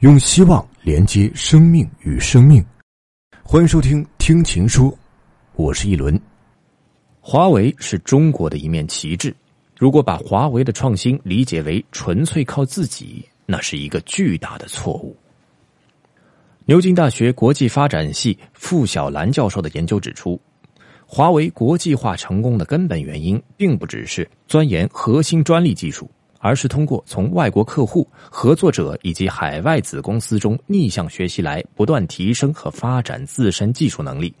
[0.00, 2.62] 用希望连接生命与生命，
[3.42, 4.92] 欢迎收听《听情说》，
[5.54, 6.20] 我是一轮。
[7.18, 9.34] 华为是中国的一面旗帜，
[9.74, 15.16] 如果把华为的创新理解为纯粹靠自己，那是一个巨大的错误。
[16.66, 20.38] 牛津大学国际发展系傅小兰教授的研究指出，
[21.06, 26.10] 华为国际化成功的根本原因，并不只是钻研核心专利技术。
[26.38, 34.34] 而是通过从外国客户、合作者以及海外子公司中逆向学习来不断提升和发展自身技术能力。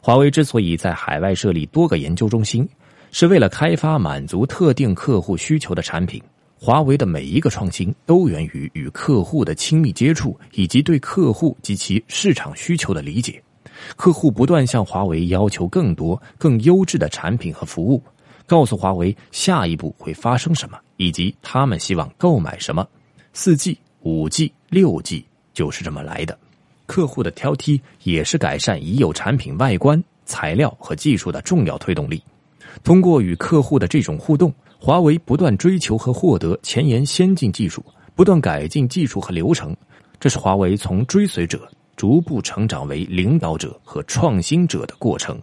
[0.00, 2.68] 华为之所以在海外设立多个研究中心，
[3.10, 6.22] 是为了开发满足特定客户需求的产品。
[6.58, 13.42] 华为的每一个创新都源于与客户的亲密接触，以及对客户及其市场需求的理解。
[13.96, 18.00] 客户不断向华为要求更多、更优质的产品和服务。
[18.46, 22.86] 告诉华为下一步会发生什么，以及他们希望购买什么。
[23.32, 25.24] 四 G、五 G、六 G
[25.54, 26.38] 就是这么来的。
[26.86, 32.22] 客户的挑剔也是改善已有产品外观、材料和技术的重要推动力。
[32.84, 39.74] 通过与客户的这种互动，华为不断追求和获得前沿先进技术，不断改进技术和流程。
[40.20, 45.40] 这是华为从追随者逐步成长为领导者和创新者的过程。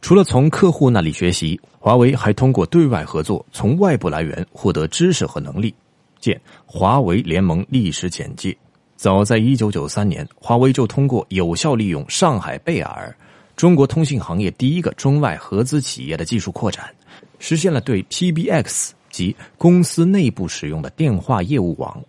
[0.00, 5.74] 除了从客户那里学习，华为还通过对外合作，从外部来源获得知识和能力。
[6.20, 8.56] 见华为联盟历史简介。
[8.96, 13.14] 早在一九九三年，华为就通过有效利用上海贝尔，
[13.54, 16.94] 中国通信行业第一个中外合资企业的技术扩展，
[17.38, 22.02] 实现了对 PBX 及公司内部使用的电话业务网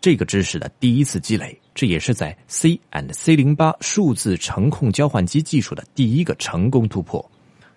[0.00, 1.58] 这个知识的第一次积累。
[1.74, 7.24] 这也是在 C and C 零八数字程控交换机技术的第一个成功突破。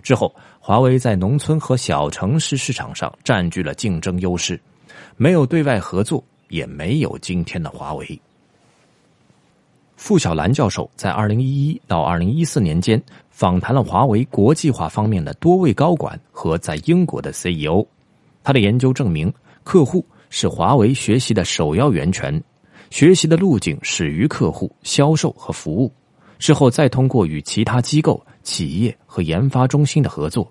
[0.02, 4.60] 之后，华为在农村和小城市市场上占据了竞争优势。
[5.16, 8.22] 没有对外合作，也没有今天的华为。
[9.96, 17.86] 傅小兰教授在二零一一到二零一四年间访谈了华为国际化方面的多位高管和在英国的 CEO。
[18.44, 19.34] 他的研究证明，
[19.64, 22.42] 客户是华为学习的首要源泉，
[22.92, 25.92] 学习的路径始于客户、销售和服务。
[26.38, 30.50] 之后再通过与其他机构、企业和研发中心的合作，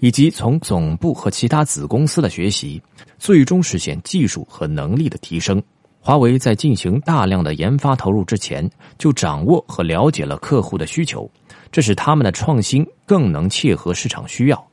[0.00, 2.82] 以及从总部和其他子公司的学习，
[3.18, 5.62] 最终实现技术和能力的提升。
[6.00, 8.68] 华为在进行大量的研发投入之前，
[8.98, 11.30] 就掌握和了解了客户的需求，
[11.70, 14.68] 这使他们的创新更能切合市场需要。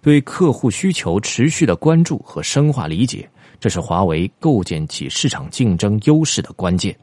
[0.00, 3.28] 对客户需求持续的关注和深化理解，
[3.60, 6.94] 这是华为构建起市场竞争优势的关键。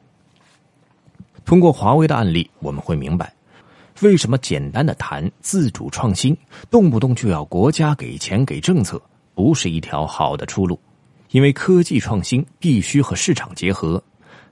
[1.43, 3.33] 通过华为的案例，我们会明白，
[4.01, 6.35] 为什么简单的谈自主创新，
[6.69, 9.01] 动不动就要国家给钱给政策，
[9.35, 10.79] 不是一条好的出路。
[11.29, 14.03] 因为科技创新必须和市场结合，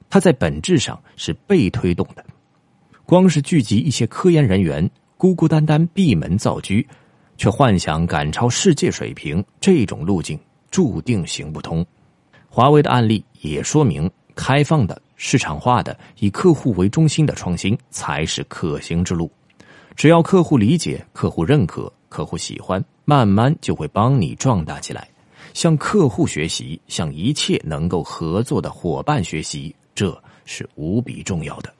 [0.10, 2.24] 它在本质上是被推动的。
[3.06, 4.88] 光是聚集一些科研人员，
[5.18, 6.76] 孤孤单单闭门造车，
[7.36, 10.40] 却幻想赶超世界水平，这种路径
[10.70, 11.86] 注定行不通。
[12.48, 15.02] 华为的案例也说明，开放的。
[15.22, 19.30] 市场化的、以客户为中心的创新才是可行之路。
[20.00, 25.10] 只要客户理解、客户认可、客户喜欢，慢慢就会帮你壮大起来。
[25.54, 31.74] 向客户学习，向一切能够合作的伙伴学习，这是无比重要的。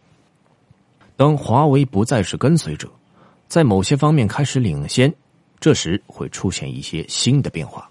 [1.16, 2.91] 当华为不再是跟随者，
[3.47, 5.09] 在某些方面开始领先，
[5.62, 7.90] 这时会出现一些新的变化。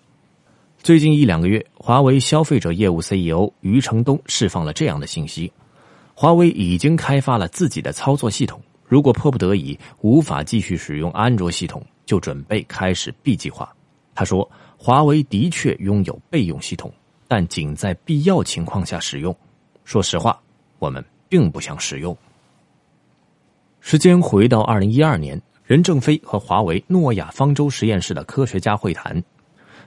[0.82, 5.50] 最近一两个月，华为消费者业务 CEO 余承东释放了这样的信息：
[6.12, 13.70] 华为已经开发了自己的操作系统，如果迫不得已无法继续使用安卓系统，就准备开始 B 计划。
[14.14, 16.92] 他说，华为的确拥有备用系统，
[17.28, 19.36] 但仅在必要情况下使用。
[19.84, 20.40] 说实话，
[20.78, 22.16] 我们并不想使用。
[23.80, 29.22] 时间回到二零一二年，任正非和华为诺亚方舟实验室的科学家会谈。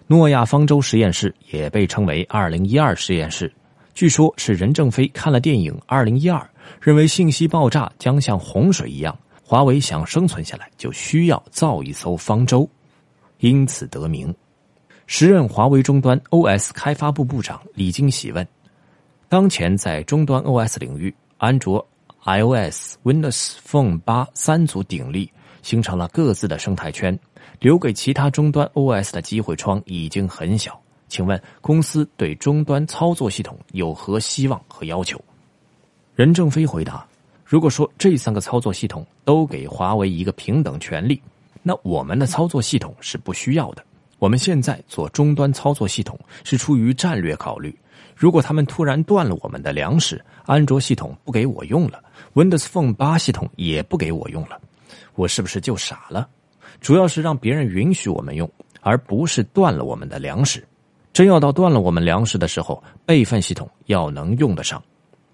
[0.07, 3.51] 诺亚方舟实验室也被称为“二零一二实验室”，
[3.93, 6.39] 据说是任正非看了电影《二零一二》，
[6.79, 12.69] 认为信息爆炸将像洪水一样，华为想生存下来就需要造一艘方舟，
[13.39, 14.33] 因此得名。
[15.07, 18.47] 时任华为终端 OS 开发部部长李金喜问
[19.27, 21.85] ：“当前在终端 OS 领域，安卓、
[22.23, 25.31] iOS、Windows Phone 八三足鼎立，
[25.61, 27.17] 形成了各自的生态圈。”
[27.59, 35.23] 留给其他终端 OS 的机会窗已经很小，请问公司对终端操作系统有何希望和要求？
[36.21, 37.03] 任正非回答
[37.43, 41.19] ：“如果说这三个操作系统都给华为一个平等权利，
[41.63, 43.83] 那我们的操作系统是不需要的。
[44.19, 47.75] 我们现在做终端操作系统是出于战略考虑，
[48.15, 51.99] 如果他们突然断了我们的粮食，安卓系统不给我用了
[52.35, 54.61] ，Windows Phone 八系统也不给我用了，
[55.15, 56.29] 我是不是就傻了？
[56.81, 58.47] 主要是让别人允许我们用，
[58.81, 60.63] 而不是断了我们的粮食。
[61.13, 64.79] 真要到断了我们粮食的时候，备份系统要能用得上。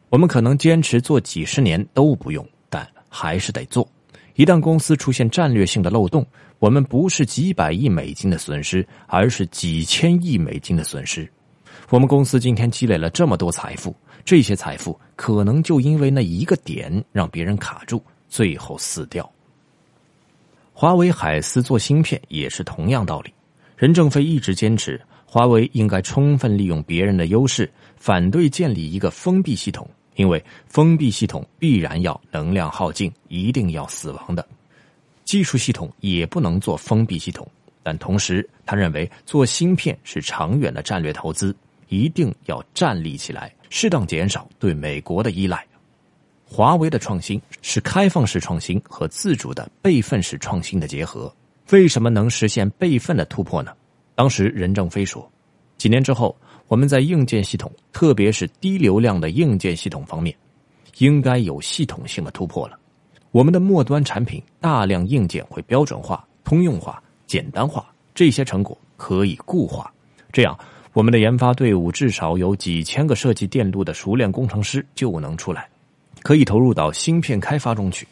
[0.10, 3.88] 我们可能坚持做几十年都不用，但还是得做。
[4.36, 6.26] 一旦公司出现战略性的漏洞，
[6.60, 11.30] 我们不是几百亿美金的损失，而是几千亿美金的损失。
[11.90, 19.30] 我们公司今天积累了这么多财富，这些财富可能就因为那一个点让别人卡住，最后死掉。
[20.72, 23.34] 华为海思做芯片也是同样道理。
[23.76, 34.46] 任正非一直坚持，华为应该充分利用别人的优势，反对建立一个封闭系统，因为封闭系统必然要能量耗尽，一定要死亡的。
[35.24, 37.50] 技术系统也不能做封闭系统，
[37.82, 41.56] 但同时他认为做芯片是长远的战略投资。
[41.90, 45.66] 一定要站立起来，适当减少对美国的依赖。
[46.44, 51.34] 华为的创新是开放式创新和自主的备份式创新的结合。
[51.72, 53.72] 为什么能实现备份的突破呢？
[54.16, 55.32] 当时任正非说，
[55.78, 56.36] 几年之后，
[56.68, 60.36] 我们在硬件系统，特别是低流量的硬件系统方面，
[60.98, 62.78] 应该有系统性的突破了。
[63.32, 69.92] 我们的末端产品大量硬件会标准化、通用化、简单化，这些成果可以固化，
[70.32, 70.58] 这样。
[70.94, 75.70] 我们的研发队伍至少有几千个设计电路的熟练工程师就能出来，
[76.24, 78.08] 可以投入到芯片开发中去。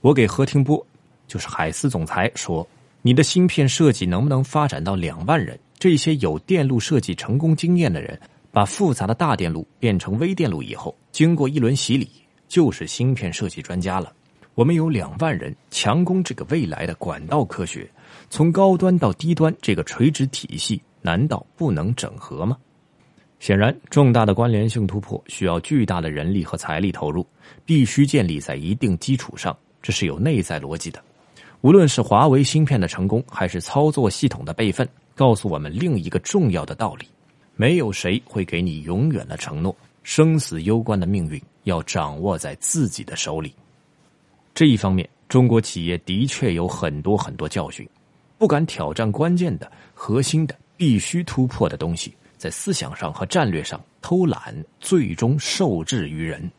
[0.00, 0.82] 我给何庭波，
[1.28, 2.66] 就是海思总裁说
[3.02, 5.58] ：“你的芯片设计能不能发展到两万人？
[5.80, 8.16] 这些有电路设计成功经验的人，
[8.52, 12.08] 把复杂的大电路变成微电路以后，经过一轮洗礼，
[12.46, 14.12] 就是芯片设计专家了。
[14.54, 17.90] 我们有两万人强攻这个未来的管道科学，
[18.28, 22.58] 从高端到低端这个垂直体系。”难道不能整合吗？
[23.38, 27.26] 显然，重大的关联性突破需要巨大的人力和财力投入，
[27.64, 31.02] 必须建立在一定基础上，这是有内在逻辑的。
[31.62, 34.86] 无论是华为芯片的成功，还是操作系统的备份，
[35.20, 37.06] 告诉我们另一个重要的道理：
[37.54, 43.52] 没有谁会给你永远的承诺，生死攸关的命运要掌握在自己的手里。
[44.54, 47.86] 这一方面，中国企业的确有很多很多教训，
[48.38, 50.56] 不敢挑战关键的、核心的。
[50.78, 56.50] 必须突破的东西，在思想上和战略上偷懒，最终受制于人。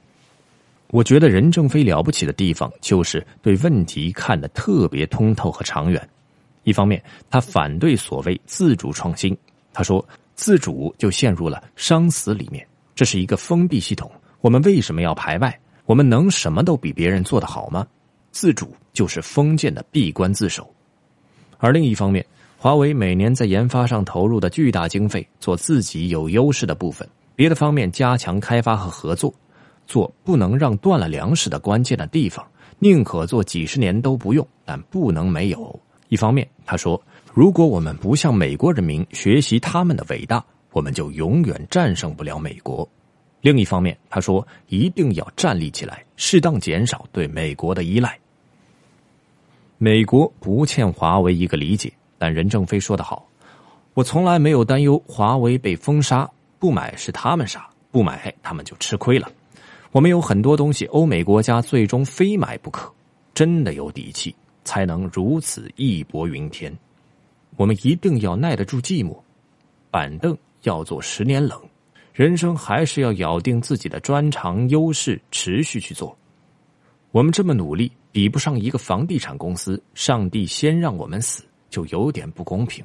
[0.89, 6.07] 我觉得任正非了不起的地方，就是对问题看得特别通透和长远。
[6.63, 9.35] 一方面，他反对所谓自主创新，
[9.73, 10.05] 他说
[10.35, 12.65] 自主就陷入了伤死里面，
[12.95, 14.11] 这是一个封闭系统。
[14.41, 15.59] 我们为什么要排外？
[15.85, 17.85] 我们能什么都比别人做得好吗？
[18.31, 20.71] 自主就是封建的闭关自守。
[21.57, 22.25] 而另一方面，
[22.57, 29.33] 华为每年在研发上投入的巨大经费，做自己有优势的部分；别的方面加强开发和合作，
[29.85, 32.45] 做不能让断了粮食的关键的地方。
[32.79, 35.79] 宁可做几十年都不用，但不能没有。
[36.11, 37.01] 一方面，他说
[37.33, 40.43] ：“如果我们不向美国人民学习他们的伟大，
[40.73, 42.85] 我们就永远战胜不了美国。”
[43.39, 48.19] 另一方面，他说：“一定要站立起来，适当减少对美国的依赖。”
[49.79, 51.91] 美国不欠华为一个理解。
[52.17, 53.25] 但任正非说得好，
[53.93, 56.29] 我从来没有担忧华为被封杀，
[56.59, 59.31] 不买是他们傻，不买他们就吃亏了。
[59.91, 62.93] 我们有很多东西，欧美国家最终非买不可，
[63.33, 66.75] 真的有底气才能如此义薄云天。
[67.57, 69.17] 我们一定要耐得住寂寞，
[69.89, 71.61] 板凳要坐十年冷，
[72.13, 76.17] 人生还是要咬定自己的专长优势，持续去做。
[77.11, 79.81] 我们这么努力，比不上一个房地产公司。
[79.93, 81.43] 上帝先让我们死。
[81.69, 82.83] 就有点不公平，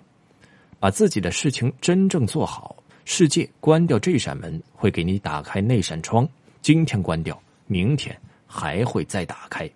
[0.78, 6.24] 把自己的事情真正做好，世界关掉这扇门，会给你打开那扇窗。
[6.62, 8.16] 今天关掉，明天
[8.46, 9.68] 还会再打开。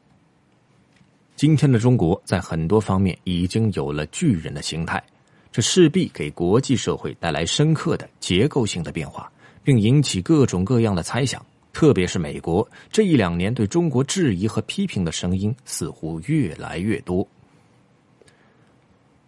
[1.40, 5.02] 今天的中国在很多方面已经有了巨人的形态，
[5.50, 9.32] 这势必给国际社会带来深刻的结构性的变化，
[9.64, 11.42] 并引起各种各样的猜想。
[11.72, 17.26] 特别是美国这一两年对中国质疑和批评的声音似乎越来越多。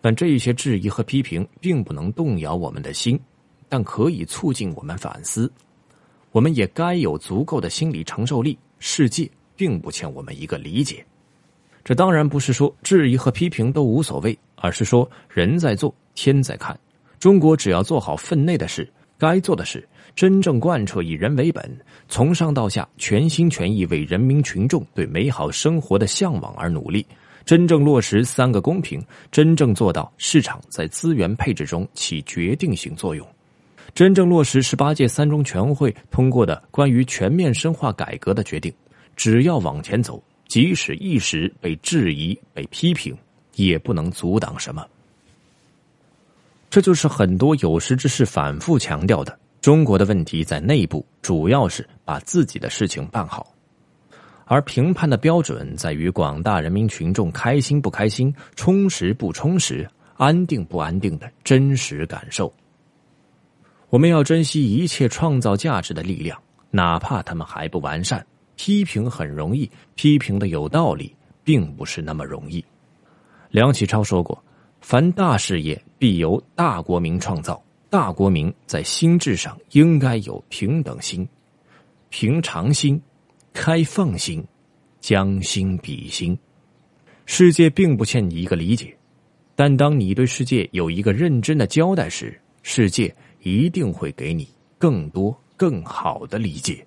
[0.02, 3.18] 但这一些质疑和批评并不能动摇我们的心，
[3.70, 5.50] 但可以促进我们反思。
[6.30, 8.58] 我们也该有足够的心理承受力。
[8.80, 9.26] 世界
[9.56, 11.02] 并不欠我们一个理解。
[11.84, 16.78] 这当然不是说质疑和批评都无所谓，而是说人在做，天在看。
[17.18, 21.70] 中国只要做好分内的事，该做的事，真正贯彻以人为本，
[22.08, 27.04] 从上到下全心全意为人民群众对美好生活的向往而努力。
[27.44, 33.26] 真正落实三个公平，真正做到市场在资源配置中起决定性作用，
[33.94, 38.72] 真正落实十八届三中全会通过的关于全面深化改革的决定，
[39.16, 43.16] 只要往前走，即使一时被质疑、被批评，
[43.54, 44.86] 也不能阻挡什么。
[46.68, 53.50] 这就是很多有识之士反复强调的：中国的问题在内部，主要是把自己的事情办好，
[54.44, 62.52] 而评判的标准在于广大人民群众开心不开心、充实不充实、安定不安定的真实感受。
[63.88, 66.38] 我们要珍惜一切创造价值的力量，
[66.70, 68.26] 哪怕他们还不完善。
[68.64, 72.64] 批评很容易，批评的有道理，并不是那么容易。
[73.50, 74.40] 梁启超说过。
[74.80, 77.60] 凡大事业，必由大国民创造。
[77.90, 81.28] 大国民在心智上应该有平等心、
[82.08, 83.02] 平常心、
[83.52, 84.44] 开放心、
[85.00, 86.38] 将心比心。
[87.26, 88.96] 世界并不欠你一个理解，
[89.56, 96.86] 但当你对世界有一个认真的交代时，世界一定会给你更多、更好的理解。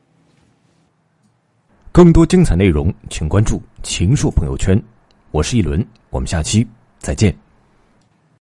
[1.95, 4.77] 更多精彩内容，请关注“秦朔朋友圈”。
[5.31, 6.67] 我是一轮，我们下期
[6.99, 7.33] 再见。